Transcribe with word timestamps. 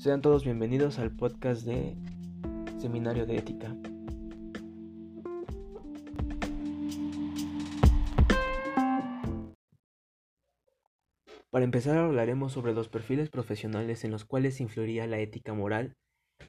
Sean 0.00 0.22
todos 0.22 0.44
bienvenidos 0.44 0.98
al 0.98 1.14
podcast 1.14 1.66
de 1.66 1.94
Seminario 2.78 3.26
de 3.26 3.36
Ética. 3.36 3.76
Para 11.50 11.66
empezar 11.66 11.98
hablaremos 11.98 12.54
sobre 12.54 12.72
los 12.72 12.88
perfiles 12.88 13.28
profesionales 13.28 14.02
en 14.04 14.10
los 14.10 14.24
cuales 14.24 14.62
influiría 14.62 15.06
la 15.06 15.18
ética 15.18 15.52
moral 15.52 15.98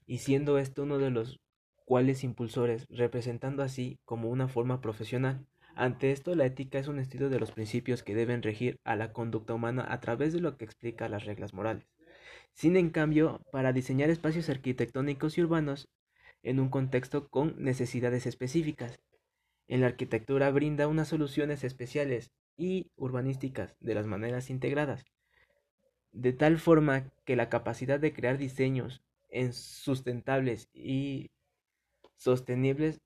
y 0.06 0.20
siendo 0.20 0.58
este 0.58 0.80
uno 0.80 0.98
de 0.98 1.10
los 1.10 1.42
cuales 1.84 2.24
impulsores, 2.24 2.86
representando 2.88 3.64
así 3.64 4.00
como 4.06 4.30
una 4.30 4.48
forma 4.48 4.80
profesional. 4.80 5.46
Ante 5.76 6.14
esto, 6.14 6.36
la 6.36 6.46
ética 6.46 6.80
es 6.80 6.88
un 6.88 7.00
estilo 7.00 7.28
de 7.28 7.42
los 7.42 7.52
principios 7.52 8.02
que 8.02 8.16
deben 8.16 8.44
regir 8.44 8.80
a 8.86 8.96
la 8.96 9.12
conducta 9.12 9.54
humana 9.54 9.86
a 9.90 10.00
través 10.00 10.32
de 10.32 10.40
lo 10.40 10.56
que 10.56 10.64
explica 10.64 11.10
las 11.10 11.26
reglas 11.26 11.54
morales 11.54 11.86
sin 12.54 12.76
en 12.78 12.90
cambio 12.90 13.42
para 13.52 13.74
diseñar 13.74 14.10
espacios 14.10 14.50
arquitectónicos 14.50 15.38
y 15.38 15.42
urbanos 15.42 15.90
en 16.44 16.60
un 16.60 16.70
contexto 16.70 17.30
con 17.30 17.56
necesidades 17.64 18.26
específicas. 18.26 19.00
En 19.68 19.82
la 19.82 19.88
arquitectura 19.88 20.52
brinda 20.52 20.88
unas 20.88 21.08
soluciones 21.08 21.64
especiales 21.64 22.32
y 22.58 22.92
urbanísticas 22.96 23.76
de 23.80 23.96
las 23.96 24.06
maneras 24.06 24.50
integradas, 24.50 25.06
de 26.12 26.34
tal 26.34 26.60
forma 26.60 27.12
que 27.26 27.36
la 27.36 27.50
capacidad 27.50 28.00
de 28.00 28.14
crear 28.14 28.38
diseños 28.38 29.02
en 29.30 29.54
sustentables 29.54 30.70
y 30.74 31.32
sostenibles 32.18 33.02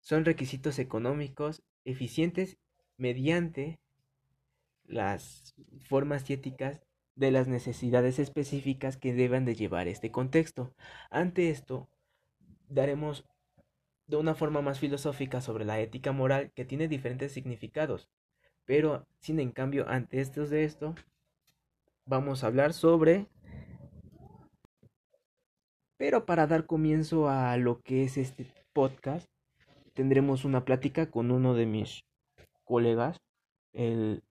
son 0.00 0.24
requisitos 0.24 0.78
económicos 0.78 1.62
eficientes 1.84 2.56
mediante 2.96 3.78
las 4.84 5.54
formas 5.88 6.28
éticas 6.30 6.80
de 7.20 7.30
las 7.30 7.48
necesidades 7.48 8.18
específicas 8.18 8.96
que 8.96 9.12
deban 9.12 9.44
de 9.44 9.54
llevar 9.54 9.88
este 9.88 10.10
contexto. 10.10 10.72
Ante 11.10 11.50
esto, 11.50 11.86
daremos 12.70 13.26
de 14.06 14.16
una 14.16 14.34
forma 14.34 14.62
más 14.62 14.78
filosófica 14.78 15.42
sobre 15.42 15.66
la 15.66 15.78
ética 15.80 16.12
moral 16.12 16.50
que 16.52 16.64
tiene 16.64 16.88
diferentes 16.88 17.32
significados. 17.32 18.08
Pero, 18.64 19.06
sin 19.18 19.38
en 19.38 19.52
cambio, 19.52 19.86
ante 19.86 20.22
estos 20.22 20.48
de 20.48 20.64
esto, 20.64 20.94
vamos 22.06 22.42
a 22.42 22.46
hablar 22.46 22.72
sobre... 22.72 23.26
Pero 25.98 26.24
para 26.24 26.46
dar 26.46 26.64
comienzo 26.64 27.28
a 27.28 27.54
lo 27.58 27.82
que 27.82 28.04
es 28.04 28.16
este 28.16 28.46
podcast, 28.72 29.28
tendremos 29.92 30.46
una 30.46 30.64
plática 30.64 31.10
con 31.10 31.30
uno 31.30 31.52
de 31.52 31.66
mis 31.66 32.02
colegas, 32.64 33.20
el 33.74 34.22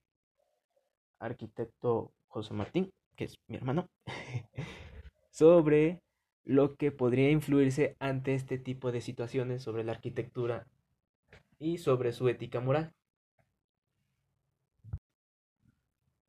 arquitecto 1.20 2.12
José 2.30 2.54
Martín, 2.54 2.92
que 3.16 3.26
es 3.26 3.38
mi 3.48 3.58
hermano, 3.58 3.90
sobre 5.32 6.02
lo 6.46 6.76
que 6.76 6.92
podría 6.92 7.30
influirse 7.30 7.96
ante 8.00 8.34
este 8.34 8.58
tipo 8.58 8.92
de 8.92 9.02
situaciones 9.02 9.62
sobre 9.62 9.84
la 9.84 9.92
arquitectura 9.92 10.68
y 11.60 11.78
sobre 11.78 12.14
su 12.14 12.30
ética 12.30 12.60
moral. 12.62 12.94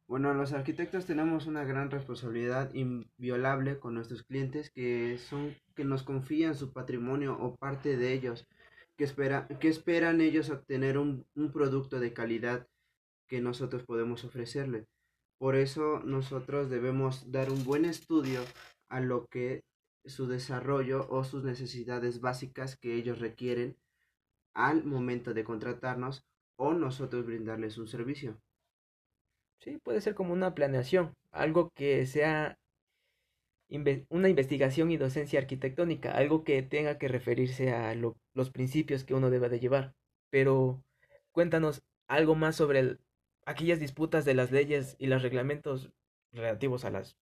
Bueno, 0.06 0.34
los 0.34 0.53
arquitectos 0.53 1.06
tenemos 1.06 1.47
una 1.47 1.62
gran 1.62 1.89
responsabilidad 1.89 2.75
inviolable 2.75 3.78
con 3.78 3.95
nuestros 3.95 4.25
clientes 4.25 4.69
que 4.69 5.19
son 5.19 5.55
que 5.77 5.84
nos 5.84 6.03
confían 6.03 6.56
su 6.56 6.73
patrimonio 6.73 7.39
o 7.41 7.55
parte 7.55 7.97
de 7.97 8.12
ellos, 8.12 8.48
que, 8.97 9.05
espera, 9.05 9.47
que 9.47 9.69
esperan 9.69 10.21
ellos 10.21 10.51
obtener 10.51 10.98
un, 10.98 11.25
un 11.37 11.53
producto 11.53 12.01
de 12.01 12.12
calidad 12.12 12.67
que 13.28 13.41
nosotros 13.41 13.84
podemos 13.84 14.25
ofrecerle. 14.25 14.87
Por 15.41 15.57
eso 15.57 16.01
nosotros 16.01 16.69
debemos 16.69 17.33
dar 17.33 17.51
un 17.51 17.65
buen 17.65 17.87
estudio 17.87 18.43
a 18.91 19.01
lo 19.01 19.25
que 19.25 19.63
su 20.05 20.27
desarrollo 20.27 21.09
o 21.09 21.25
sus 21.25 21.45
necesidades 21.45 22.21
básicas 22.21 22.77
que 22.77 22.95
ellos 22.95 23.21
requieren 23.21 23.75
al 24.55 24.84
momento 24.84 25.33
de 25.33 25.43
contratarnos 25.43 26.27
o 26.59 26.75
nosotros 26.75 27.25
brindarles 27.25 27.79
un 27.79 27.89
servicio. 27.89 28.39
Sí, 29.61 29.79
puede 29.83 30.03
ser 30.03 30.15
como 30.15 30.34
una 30.34 30.55
planeación, 30.55 31.15
algo 31.31 31.71
que 31.75 32.05
sea 32.05 32.59
una 34.11 34.29
investigación 34.29 34.91
y 34.91 34.99
docencia 34.99 35.41
arquitectónica, 35.41 36.12
algo 36.12 36.45
que 36.45 36.62
tenga 36.62 36.99
que 36.99 37.09
referirse 37.09 37.73
a 37.73 37.95
los 37.95 38.50
principios 38.50 39.05
que 39.05 39.15
uno 39.15 39.31
debe 39.31 39.49
de 39.49 39.61
llevar. 39.61 39.95
Pero 40.29 40.84
cuéntanos 41.33 41.83
algo 42.09 42.34
más 42.34 42.56
sobre 42.56 42.81
el, 42.81 43.00
aquellas 43.50 43.81
disputas 43.81 44.25
de 44.25 44.34
las 44.34 44.50
leyes 44.50 44.97
y 44.99 45.06
los 45.06 45.22
reglamentos 45.22 45.91
relativos 46.33 46.84
a 46.84 46.91
los 46.91 47.16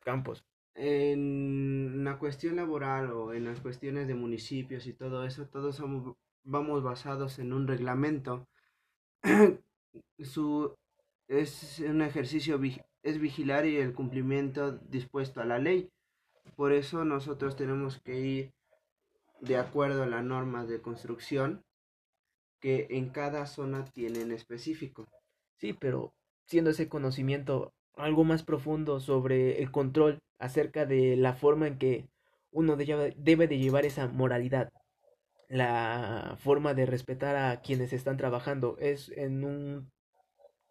campos. 0.00 0.44
En 0.74 2.04
la 2.04 2.18
cuestión 2.18 2.56
laboral 2.56 3.10
o 3.12 3.32
en 3.32 3.44
las 3.44 3.60
cuestiones 3.60 4.06
de 4.08 4.14
municipios 4.14 4.86
y 4.86 4.92
todo 4.92 5.24
eso, 5.24 5.46
todos 5.46 5.76
somos, 5.76 6.16
vamos 6.44 6.82
basados 6.82 7.38
en 7.38 7.52
un 7.52 7.66
reglamento. 7.66 8.46
Su, 10.18 10.76
es 11.28 11.80
un 11.80 12.02
ejercicio, 12.02 12.60
es 13.02 13.18
vigilar 13.18 13.66
y 13.66 13.76
el 13.76 13.94
cumplimiento 13.94 14.72
dispuesto 14.72 15.40
a 15.40 15.46
la 15.46 15.58
ley. 15.58 15.90
Por 16.56 16.72
eso 16.72 17.04
nosotros 17.04 17.56
tenemos 17.56 18.00
que 18.00 18.20
ir 18.20 18.52
de 19.40 19.56
acuerdo 19.56 20.02
a 20.02 20.06
las 20.06 20.24
normas 20.24 20.68
de 20.68 20.80
construcción 20.80 21.64
que 22.60 22.86
en 22.90 23.10
cada 23.10 23.46
zona 23.46 23.84
tienen 23.84 24.32
específico. 24.32 25.06
Sí, 25.56 25.72
pero 25.72 26.12
siendo 26.46 26.70
ese 26.70 26.88
conocimiento 26.88 27.72
algo 27.96 28.24
más 28.24 28.42
profundo 28.42 29.00
sobre 29.00 29.62
el 29.62 29.70
control 29.70 30.18
acerca 30.38 30.84
de 30.86 31.16
la 31.16 31.34
forma 31.34 31.66
en 31.66 31.78
que 31.78 32.08
uno 32.50 32.76
debe 32.76 33.48
de 33.48 33.58
llevar 33.58 33.86
esa 33.86 34.06
moralidad, 34.08 34.70
la 35.48 36.36
forma 36.40 36.74
de 36.74 36.86
respetar 36.86 37.36
a 37.36 37.60
quienes 37.60 37.92
están 37.92 38.16
trabajando, 38.16 38.76
es 38.78 39.10
en 39.10 39.44
un... 39.44 39.90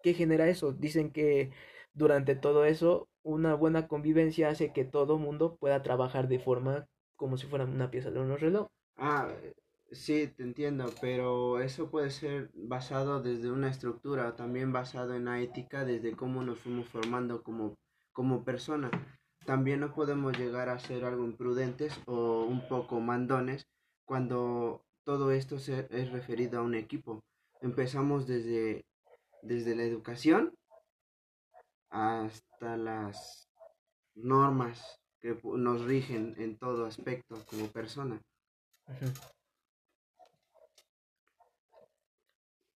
¿Qué 0.04 0.14
genera 0.14 0.48
eso? 0.48 0.72
Dicen 0.72 1.12
que 1.12 1.52
durante 1.94 2.36
todo 2.36 2.66
eso 2.66 3.08
una 3.24 3.56
buena 3.56 3.88
convivencia 3.88 4.50
hace 4.50 4.72
que 4.72 4.86
todo 4.86 5.18
mundo 5.18 5.58
pueda 5.60 5.82
trabajar 5.82 6.28
de 6.28 6.40
forma 6.40 6.86
como 7.16 7.38
si 7.38 7.48
fuera 7.48 7.66
una 7.66 7.90
pieza 7.90 8.12
de 8.12 8.20
un 8.20 8.38
reloj. 8.38 8.68
Ah, 8.98 9.30
Sí, 9.92 10.28
te 10.28 10.44
entiendo, 10.44 10.92
pero 11.00 11.60
eso 11.60 11.90
puede 11.90 12.10
ser 12.10 12.50
basado 12.54 13.22
desde 13.22 13.52
una 13.52 13.70
estructura, 13.70 14.36
también 14.36 14.74
basado 14.74 15.14
en 15.16 15.26
la 15.26 15.40
ética, 15.40 15.86
desde 15.86 16.16
cómo 16.16 16.44
nos 16.44 16.60
fuimos 16.60 16.90
formando 16.90 17.44
como, 17.44 17.76
como 18.12 18.44
persona. 18.44 18.90
También 19.46 19.80
no 19.80 19.94
podemos 19.94 20.38
llegar 20.38 20.70
a 20.70 20.80
ser 20.80 21.06
algo 21.06 21.24
imprudentes 21.24 21.94
o 22.08 22.46
un 22.46 22.68
poco 22.68 23.00
mandones 23.00 23.68
cuando 24.06 24.84
todo 25.04 25.32
esto 25.32 25.60
se, 25.60 25.88
es 25.92 26.12
referido 26.12 26.60
a 26.60 26.64
un 26.64 26.76
equipo. 26.76 27.24
Empezamos 27.62 28.28
desde, 28.28 28.86
desde 29.44 29.76
la 29.76 29.84
educación 29.84 30.54
hasta 31.90 32.76
las 32.76 33.48
normas 34.16 35.00
que 35.22 35.38
nos 35.44 35.86
rigen 35.86 36.36
en 36.38 36.58
todo 36.58 36.86
aspecto 36.86 37.36
como 37.46 37.68
persona. 37.68 38.20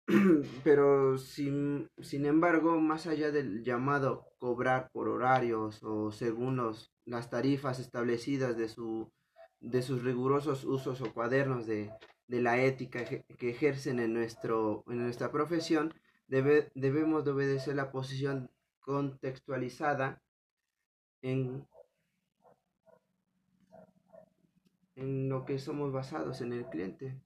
pero 0.63 1.17
sin, 1.17 1.89
sin 2.01 2.25
embargo, 2.25 2.79
más 2.79 3.05
allá 3.05 3.31
del 3.31 3.63
llamado 3.63 4.25
cobrar 4.39 4.89
por 4.91 5.07
horarios 5.07 5.83
o 5.83 6.11
según 6.11 6.55
los, 6.55 6.91
las 7.05 7.29
tarifas 7.29 7.79
establecidas 7.79 8.57
de, 8.57 8.69
su, 8.69 9.11
de 9.59 9.83
sus 9.83 10.03
rigurosos 10.03 10.63
usos 10.63 11.01
o 11.01 11.13
cuadernos 11.13 11.67
de, 11.67 11.91
de 12.27 12.41
la 12.41 12.59
ética 12.59 13.05
que 13.05 13.49
ejercen 13.49 13.99
en, 13.99 14.13
nuestro, 14.13 14.83
en 14.87 15.03
nuestra 15.03 15.31
profesión, 15.31 15.93
debe, 16.27 16.71
debemos 16.73 17.23
de 17.23 17.31
obedecer 17.31 17.75
la 17.75 17.91
posición 17.91 18.49
contextualizada 18.79 20.23
en, 21.21 21.67
en 24.95 25.29
lo 25.29 25.45
que 25.45 25.59
somos 25.59 25.91
basados 25.91 26.41
en 26.41 26.53
el 26.53 26.65
cliente. 26.65 27.21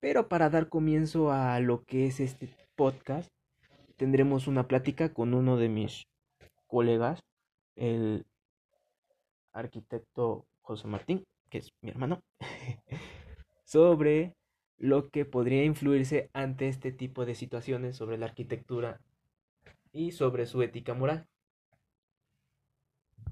Pero 0.00 0.28
para 0.28 0.48
dar 0.50 0.68
comienzo 0.68 1.32
a 1.32 1.58
lo 1.60 1.84
que 1.84 2.06
es 2.06 2.20
este 2.20 2.48
podcast, 2.76 3.28
tendremos 3.96 4.46
una 4.46 4.68
plática 4.68 5.12
con 5.12 5.34
uno 5.34 5.56
de 5.56 5.68
mis 5.68 6.06
colegas, 6.66 7.20
el 7.74 8.24
arquitecto 9.52 10.46
José 10.60 10.86
Martín, 10.86 11.24
que 11.50 11.58
es 11.58 11.72
mi 11.82 11.90
hermano, 11.90 12.22
sobre 13.64 14.34
lo 14.76 15.10
que 15.10 15.24
podría 15.24 15.64
influirse 15.64 16.30
ante 16.32 16.68
este 16.68 16.92
tipo 16.92 17.26
de 17.26 17.34
situaciones 17.34 17.96
sobre 17.96 18.18
la 18.18 18.26
arquitectura 18.26 19.00
y 19.92 20.12
sobre 20.12 20.46
su 20.46 20.62
ética 20.62 20.94
moral. 20.94 21.26